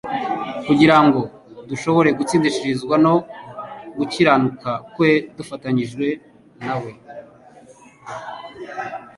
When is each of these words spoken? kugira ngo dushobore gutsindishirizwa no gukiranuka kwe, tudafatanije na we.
kugira 0.65 0.97
ngo 1.05 1.19
dushobore 1.69 2.09
gutsindishirizwa 2.17 2.95
no 3.05 3.15
gukiranuka 3.97 4.71
kwe, 4.93 5.09
tudafatanije 5.35 6.07
na 6.65 6.75
we. 6.81 6.91